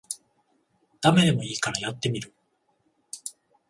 [0.99, 2.33] ダメでもいいからやってみる